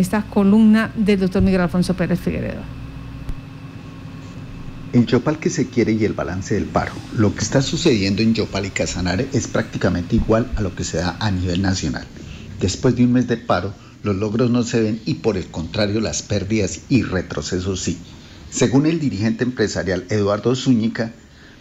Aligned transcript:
esta 0.00 0.22
columna 0.22 0.92
del 0.96 1.20
doctor 1.20 1.42
Miguel 1.42 1.60
Alfonso 1.60 1.94
Pérez 1.94 2.18
Figueredo. 2.18 2.62
En 4.92 5.06
Yopal 5.06 5.38
que 5.38 5.50
se 5.50 5.68
quiere 5.68 5.92
y 5.92 6.04
el 6.04 6.14
balance 6.14 6.54
del 6.54 6.64
paro. 6.64 6.92
Lo 7.16 7.32
que 7.34 7.44
está 7.44 7.62
sucediendo 7.62 8.22
en 8.22 8.34
Yopal 8.34 8.66
y 8.66 8.70
Casanare 8.70 9.28
es 9.32 9.46
prácticamente 9.46 10.16
igual 10.16 10.50
a 10.56 10.62
lo 10.62 10.74
que 10.74 10.82
se 10.82 10.98
da 10.98 11.16
a 11.20 11.30
nivel 11.30 11.62
nacional. 11.62 12.06
Después 12.60 12.96
de 12.96 13.04
un 13.04 13.12
mes 13.12 13.28
de 13.28 13.36
paro, 13.36 13.72
los 14.02 14.16
logros 14.16 14.50
no 14.50 14.62
se 14.64 14.80
ven 14.80 15.00
y 15.04 15.14
por 15.14 15.36
el 15.36 15.46
contrario 15.46 16.00
las 16.00 16.22
pérdidas 16.22 16.80
y 16.88 17.02
retrocesos 17.02 17.80
sí. 17.80 17.98
Según 18.50 18.86
el 18.86 18.98
dirigente 18.98 19.44
empresarial 19.44 20.06
Eduardo 20.08 20.56
Zúñiga, 20.56 21.12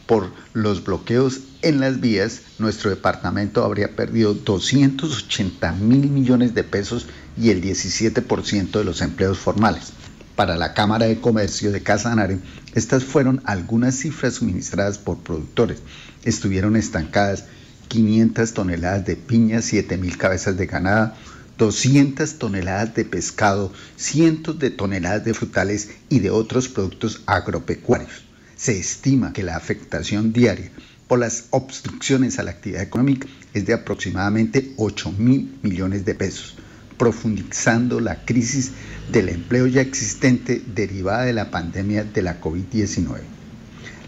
por 0.08 0.32
los 0.54 0.84
bloqueos 0.84 1.42
en 1.62 1.80
las 1.80 2.02
vías, 2.02 2.42
nuestro 2.58 2.90
departamento 2.90 3.64
habría 3.64 3.96
perdido 3.96 4.34
280 4.34 5.74
mil 5.74 6.10
millones 6.10 6.56
de 6.56 6.64
pesos 6.64 7.06
y 7.40 7.50
el 7.50 7.62
17% 7.62 8.72
de 8.72 8.84
los 8.84 9.02
empleos 9.02 9.40
formales. 9.40 9.94
Para 10.36 10.58
la 10.58 10.74
Cámara 10.74 11.06
de 11.06 11.20
Comercio 11.20 11.72
de 11.72 11.82
Casanare, 11.82 12.40
estas 12.76 13.04
fueron 13.04 13.42
algunas 13.46 13.96
cifras 13.96 14.36
suministradas 14.36 14.98
por 14.98 15.18
productores. 15.18 15.80
Estuvieron 16.24 16.76
estancadas 16.76 17.46
500 17.88 18.54
toneladas 18.54 19.06
de 19.06 19.16
piña, 19.16 19.62
7 19.62 19.98
mil 19.98 20.18
cabezas 20.18 20.58
de 20.58 20.66
ganada, 20.66 21.16
200 21.58 22.40
toneladas 22.40 22.96
de 22.96 23.04
pescado, 23.04 23.74
cientos 23.98 24.60
de 24.60 24.70
toneladas 24.70 25.26
de 25.26 25.34
frutales 25.34 25.90
y 26.08 26.20
de 26.20 26.30
otros 26.30 26.70
productos 26.70 27.22
agropecuarios. 27.26 28.24
Se 28.56 28.78
estima 28.78 29.34
que 29.34 29.44
la 29.44 29.58
afectación 29.58 30.32
diaria 30.32 30.72
por 31.08 31.20
las 31.20 31.46
obstrucciones 31.50 32.38
a 32.38 32.44
la 32.44 32.52
actividad 32.52 32.84
económica 32.84 33.28
es 33.54 33.66
de 33.66 33.74
aproximadamente 33.74 34.74
8 34.78 35.12
mil 35.18 35.58
millones 35.64 36.06
de 36.06 36.16
pesos, 36.16 36.56
profundizando 37.00 38.00
la 38.00 38.26
crisis 38.26 38.74
del 39.12 39.30
empleo 39.30 39.66
ya 39.66 39.82
existente 39.82 40.62
derivada 40.76 41.24
de 41.24 41.34
la 41.34 41.50
pandemia 41.50 42.04
de 42.04 42.22
la 42.22 42.40
COVID-19. 42.40 43.22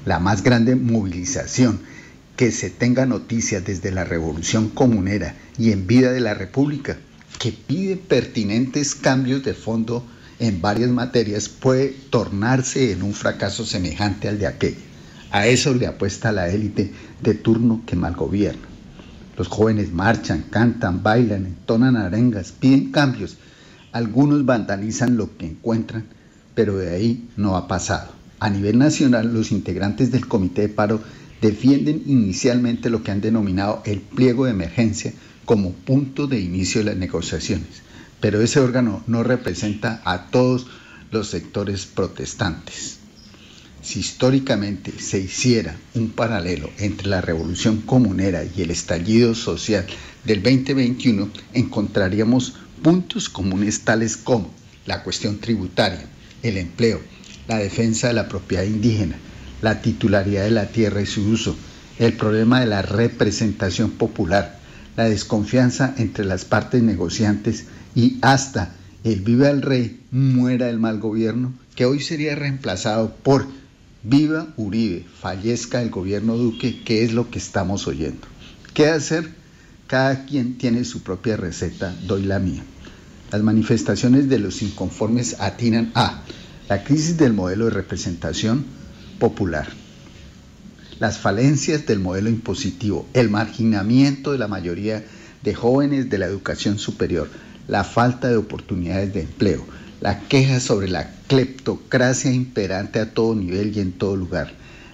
La 0.05 0.19
más 0.19 0.43
grande 0.43 0.75
movilización 0.75 1.79
que 2.35 2.51
se 2.51 2.69
tenga 2.69 3.05
noticia 3.05 3.61
desde 3.61 3.91
la 3.91 4.03
revolución 4.03 4.69
comunera 4.69 5.35
y 5.57 5.71
en 5.71 5.87
vida 5.87 6.11
de 6.11 6.19
la 6.19 6.33
República 6.33 6.97
que 7.39 7.51
pide 7.51 7.95
pertinentes 7.95 8.93
cambios 8.93 9.43
de 9.43 9.53
fondo 9.53 10.05
en 10.39 10.61
varias 10.61 10.89
materias 10.89 11.49
puede 11.49 11.95
tornarse 12.09 12.91
en 12.91 13.03
un 13.03 13.13
fracaso 13.13 13.65
semejante 13.65 14.27
al 14.27 14.37
de 14.37 14.47
aquel. 14.47 14.75
A 15.31 15.47
eso 15.47 15.73
le 15.73 15.87
apuesta 15.87 16.31
la 16.31 16.49
élite 16.49 16.91
de 17.21 17.35
turno 17.35 17.83
que 17.85 17.95
mal 17.95 18.15
gobierna. 18.15 18.70
Los 19.41 19.47
jóvenes 19.47 19.91
marchan, 19.91 20.45
cantan, 20.51 21.01
bailan, 21.01 21.47
entonan 21.47 21.97
arengas, 21.97 22.51
piden 22.51 22.91
cambios. 22.91 23.37
Algunos 23.91 24.45
vandalizan 24.45 25.17
lo 25.17 25.35
que 25.35 25.47
encuentran, 25.47 26.05
pero 26.53 26.77
de 26.77 26.93
ahí 26.93 27.27
no 27.37 27.57
ha 27.57 27.67
pasado. 27.67 28.11
A 28.39 28.51
nivel 28.51 28.77
nacional, 28.77 29.33
los 29.33 29.51
integrantes 29.51 30.11
del 30.11 30.27
comité 30.27 30.61
de 30.61 30.69
paro 30.69 31.01
defienden 31.41 32.03
inicialmente 32.05 32.91
lo 32.91 33.01
que 33.01 33.09
han 33.09 33.19
denominado 33.19 33.81
el 33.83 34.01
pliego 34.01 34.45
de 34.45 34.51
emergencia 34.51 35.11
como 35.43 35.71
punto 35.71 36.27
de 36.27 36.39
inicio 36.39 36.81
de 36.81 36.91
las 36.91 36.97
negociaciones, 36.97 37.81
pero 38.19 38.41
ese 38.41 38.59
órgano 38.59 39.03
no 39.07 39.23
representa 39.23 40.03
a 40.05 40.27
todos 40.29 40.67
los 41.09 41.29
sectores 41.29 41.87
protestantes. 41.87 42.99
Si 43.81 43.99
históricamente 43.99 44.93
se 44.99 45.19
hiciera 45.19 45.75
un 45.95 46.11
paralelo 46.11 46.69
entre 46.77 47.07
la 47.07 47.19
revolución 47.19 47.81
comunera 47.81 48.43
y 48.43 48.61
el 48.61 48.69
estallido 48.69 49.33
social 49.33 49.87
del 50.23 50.43
2021, 50.43 51.29
encontraríamos 51.53 52.53
puntos 52.83 53.27
comunes 53.27 53.81
tales 53.81 54.17
como 54.17 54.51
la 54.85 55.01
cuestión 55.01 55.39
tributaria, 55.39 56.05
el 56.43 56.57
empleo, 56.57 57.01
la 57.47 57.57
defensa 57.57 58.07
de 58.07 58.13
la 58.13 58.29
propiedad 58.29 58.63
indígena, 58.63 59.15
la 59.63 59.81
titularidad 59.81 60.43
de 60.43 60.51
la 60.51 60.67
tierra 60.67 61.01
y 61.01 61.07
su 61.07 61.23
uso, 61.23 61.55
el 61.97 62.13
problema 62.13 62.59
de 62.59 62.67
la 62.67 62.83
representación 62.83 63.91
popular, 63.91 64.59
la 64.95 65.05
desconfianza 65.05 65.95
entre 65.97 66.25
las 66.25 66.45
partes 66.45 66.83
negociantes 66.83 67.65
y 67.95 68.19
hasta 68.21 68.75
el 69.03 69.21
viva 69.21 69.49
el 69.49 69.63
rey, 69.63 70.01
muera 70.11 70.69
el 70.69 70.77
mal 70.77 70.99
gobierno, 70.99 71.53
que 71.75 71.85
hoy 71.85 71.99
sería 71.99 72.35
reemplazado 72.35 73.15
por 73.15 73.47
viva 74.03 74.53
Uribe, 74.57 75.05
fallezca 75.19 75.81
el 75.81 75.89
gobierno 75.89 76.37
Duque, 76.37 76.81
que 76.83 77.03
es 77.03 77.13
lo 77.13 77.29
que 77.29 77.39
estamos 77.39 77.87
oyendo. 77.87 78.27
¿Qué 78.73 78.87
hacer? 78.87 79.29
Cada 79.87 80.25
quien 80.25 80.57
tiene 80.57 80.85
su 80.85 81.03
propia 81.03 81.37
receta, 81.37 81.95
doy 82.07 82.23
la 82.23 82.39
mía. 82.39 82.63
Las 83.31 83.43
manifestaciones 83.43 84.29
de 84.29 84.39
los 84.39 84.61
inconformes 84.61 85.37
atinan 85.39 85.91
a 85.95 86.23
la 86.69 86.83
crisis 86.83 87.17
del 87.17 87.33
modelo 87.33 87.65
de 87.65 87.71
representación 87.71 88.65
popular, 89.19 89.67
las 90.99 91.17
falencias 91.17 91.85
del 91.85 91.99
modelo 91.99 92.29
impositivo, 92.29 93.07
el 93.13 93.29
marginamiento 93.29 94.31
de 94.31 94.37
la 94.37 94.47
mayoría 94.47 95.03
de 95.43 95.53
jóvenes 95.53 96.09
de 96.09 96.17
la 96.17 96.27
educación 96.27 96.77
superior, 96.77 97.29
la 97.67 97.83
falta 97.83 98.29
de 98.29 98.37
oportunidades 98.37 99.13
de 99.13 99.21
empleo, 99.21 99.65
la 100.01 100.19
queja 100.19 100.59
sobre 100.59 100.89
la 100.89 101.11
cleptocracia 101.27 102.33
imperante 102.33 102.99
a 102.99 103.13
todo 103.13 103.35
nivel 103.35 103.77
y 103.77 103.81
en 103.81 103.91
todo 103.91 104.15
lugar, 104.15 104.51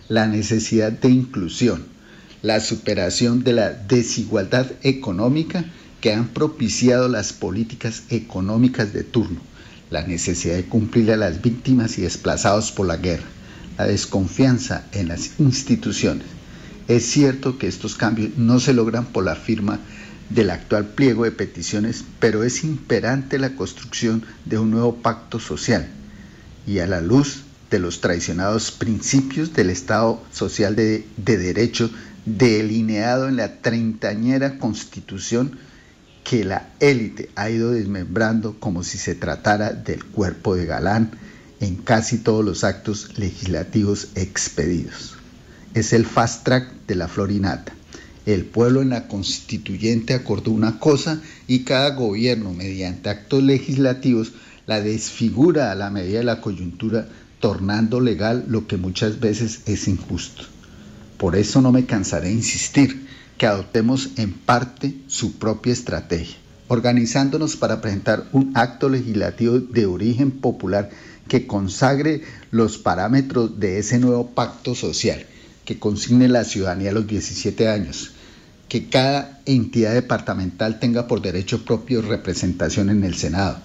la 0.10 0.28
necesidad 0.28 0.92
de 0.92 1.10
inclusión, 1.10 1.86
la 2.42 2.60
superación 2.60 3.44
de 3.44 3.54
la 3.54 3.72
desigualdad 3.72 4.68
económica 4.84 5.64
que 6.02 6.14
han 6.14 6.28
propiciado 6.28 7.08
las 7.08 7.32
políticas 7.32 8.04
económicas 8.10 8.92
de 8.92 9.04
turno, 9.04 9.40
la 9.90 10.06
necesidad 10.06 10.56
de 10.56 10.66
cumplir 10.66 11.10
a 11.14 11.18
las 11.18 11.42
víctimas 11.42 11.98
y 11.98 12.02
desplazados 12.02 12.74
por 12.74 12.86
la 12.86 12.98
guerra, 12.98 13.28
la 13.78 13.88
desconfianza 13.88 14.86
en 14.92 15.08
las 15.08 15.40
instituciones. 15.40 16.28
Es 16.90 17.06
cierto 17.06 17.58
que 17.58 17.68
estos 17.68 17.96
cambios 17.96 18.38
no 18.38 18.60
se 18.60 18.74
logran 18.74 19.06
por 19.06 19.24
la 19.24 19.36
firma 19.36 19.80
del 20.30 20.50
actual 20.50 20.90
pliego 20.90 21.24
de 21.24 21.32
peticiones, 21.32 22.04
pero 22.20 22.44
es 22.44 22.64
imperante 22.64 23.40
la 23.40 23.56
construcción 23.56 24.24
de 24.46 24.58
un 24.58 24.72
nuevo 24.72 24.96
pacto 24.98 25.40
social 25.40 25.88
y 26.66 26.80
a 26.80 26.88
la 26.88 27.02
luz 27.02 27.44
de 27.70 27.80
los 27.80 28.02
traicionados 28.02 28.72
principios 28.72 29.54
del 29.54 29.70
Estado 29.70 30.22
social 30.32 30.76
de, 30.76 31.06
de 31.18 31.38
derecho 31.38 31.90
delineado 32.26 33.28
en 33.30 33.38
la 33.38 33.62
treintañera 33.62 34.58
constitución 34.60 35.58
que 36.24 36.44
la 36.44 36.70
élite 36.82 37.30
ha 37.36 37.50
ido 37.50 37.72
desmembrando 37.72 38.60
como 38.60 38.84
si 38.84 38.98
se 38.98 39.16
tratara 39.16 39.72
del 39.72 40.04
cuerpo 40.04 40.56
de 40.56 40.66
Galán 40.66 41.12
en 41.62 41.78
casi 41.78 42.18
todos 42.18 42.44
los 42.44 42.66
actos 42.66 43.18
legislativos 43.18 44.10
expedidos. 44.16 45.16
Es 45.74 45.94
el 45.94 46.06
fast 46.06 46.44
track 46.44 46.72
de 46.86 46.96
la 46.96 47.08
florinata. 47.08 47.74
El 48.28 48.44
pueblo 48.44 48.82
en 48.82 48.90
la 48.90 49.08
constituyente 49.08 50.14
acordó 50.14 50.52
una 50.52 50.80
cosa 50.80 51.22
y 51.48 51.60
cada 51.60 51.92
gobierno 51.92 52.52
mediante 52.52 53.10
actos 53.10 53.42
legislativos 53.42 54.34
la 54.66 54.82
desfigura 54.82 55.72
a 55.72 55.76
la 55.76 55.90
medida 55.90 56.18
de 56.20 56.26
la 56.26 56.42
coyuntura, 56.42 57.08
tornando 57.40 58.02
legal 58.02 58.44
lo 58.50 58.68
que 58.68 58.76
muchas 58.76 59.22
veces 59.22 59.62
es 59.66 59.88
injusto. 59.88 60.44
Por 61.18 61.38
eso 61.38 61.62
no 61.62 61.72
me 61.72 61.86
cansaré 61.86 62.28
de 62.28 62.34
insistir 62.34 63.08
que 63.38 63.48
adoptemos 63.48 64.10
en 64.18 64.34
parte 64.34 64.94
su 65.08 65.38
propia 65.38 65.72
estrategia, 65.72 66.36
organizándonos 66.68 67.56
para 67.56 67.80
presentar 67.80 68.28
un 68.34 68.52
acto 68.56 68.90
legislativo 68.90 69.58
de 69.60 69.86
origen 69.86 70.32
popular 70.32 70.90
que 71.30 71.48
consagre 71.48 72.24
los 72.52 72.78
parámetros 72.78 73.58
de 73.58 73.80
ese 73.80 74.00
nuevo 74.00 74.32
pacto 74.32 74.76
social, 74.76 75.26
que 75.64 75.80
consigne 75.80 76.28
la 76.28 76.44
ciudadanía 76.44 76.90
a 76.90 76.94
los 76.94 77.08
17 77.08 77.70
años, 77.70 78.12
que 78.70 78.90
cada 78.90 79.40
entidad 79.46 79.94
departamental 79.94 80.80
tenga 80.80 81.08
por 81.08 81.22
derecho 81.22 81.64
propio 81.64 82.02
representación 82.02 82.90
en 82.90 83.04
el 83.04 83.16
Senado, 83.16 83.60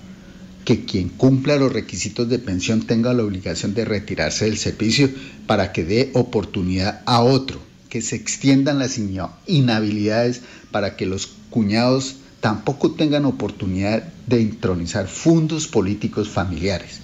que 0.65 0.85
quien 0.85 1.09
cumpla 1.09 1.57
los 1.57 1.73
requisitos 1.73 2.29
de 2.29 2.39
pensión 2.39 2.83
tenga 2.83 3.13
la 3.13 3.25
obligación 3.25 3.75
de 3.75 3.85
retirarse 3.85 4.45
del 4.45 4.59
servicio 4.59 5.11
para 5.47 5.73
que 5.73 5.85
dé 5.85 6.11
oportunidad 6.15 7.03
a 7.05 7.21
otro, 7.23 7.61
que 7.89 8.01
se 8.01 8.17
extiendan 8.17 8.79
las 8.79 8.99
inhabilidades 9.47 10.43
para 10.71 10.97
que 10.97 11.07
los 11.07 11.27
cuñados 11.51 12.17
tampoco 12.41 12.93
tengan 12.93 13.25
oportunidad 13.25 14.05
de 14.27 14.41
intronizar 14.41 15.09
fondos 15.09 15.67
políticos 15.67 16.29
familiares 16.29 17.01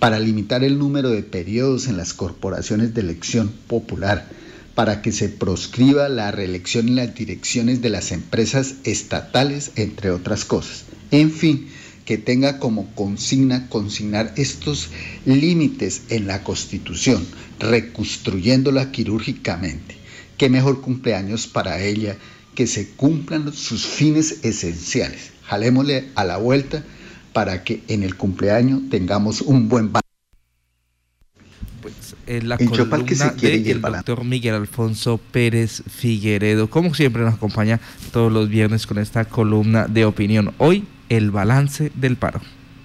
para 0.00 0.18
limitar 0.18 0.64
el 0.64 0.78
número 0.78 1.10
de 1.10 1.22
periodos 1.22 1.86
en 1.86 1.96
las 1.96 2.14
corporaciones 2.14 2.94
de 2.94 3.02
elección 3.02 3.52
popular, 3.68 4.26
para 4.74 5.02
que 5.02 5.12
se 5.12 5.28
proscriba 5.28 6.08
la 6.08 6.30
reelección 6.30 6.88
en 6.88 6.96
las 6.96 7.14
direcciones 7.14 7.82
de 7.82 7.90
las 7.90 8.12
empresas 8.12 8.76
estatales, 8.84 9.72
entre 9.76 10.10
otras 10.10 10.44
cosas. 10.44 10.84
En 11.10 11.30
fin, 11.30 11.68
que 12.04 12.18
tenga 12.18 12.58
como 12.58 12.94
consigna 12.94 13.68
consignar 13.68 14.32
estos 14.36 14.88
límites 15.24 16.02
en 16.08 16.26
la 16.26 16.42
Constitución, 16.42 17.24
reconstruyéndola 17.58 18.90
quirúrgicamente. 18.90 19.96
Qué 20.36 20.48
mejor 20.48 20.80
cumpleaños 20.80 21.46
para 21.46 21.82
ella 21.82 22.16
que 22.54 22.66
se 22.66 22.88
cumplan 22.88 23.52
sus 23.52 23.86
fines 23.86 24.38
esenciales. 24.42 25.30
Jalémosle 25.44 26.08
a 26.14 26.24
la 26.24 26.36
vuelta 26.36 26.84
para 27.32 27.62
que 27.62 27.82
en 27.88 28.02
el 28.02 28.16
cumpleaños 28.16 28.82
tengamos 28.90 29.40
un 29.40 29.68
buen 29.68 29.92
en 32.30 32.48
la 32.48 32.54
el 32.54 32.68
columna 32.68 33.04
que 33.04 33.16
se 33.16 33.32
quiere 33.34 33.58
de 33.58 33.72
el 33.72 33.80
doctor 33.80 34.24
Miguel 34.24 34.54
Alfonso 34.54 35.18
Pérez 35.32 35.82
Figueredo, 35.88 36.70
como 36.70 36.94
siempre 36.94 37.22
nos 37.22 37.34
acompaña 37.34 37.80
todos 38.12 38.32
los 38.32 38.48
viernes 38.48 38.86
con 38.86 38.98
esta 38.98 39.24
columna 39.24 39.86
de 39.88 40.04
opinión. 40.04 40.52
Hoy, 40.58 40.84
el 41.08 41.32
balance 41.32 41.90
del 41.94 42.16
paro. 42.16 42.40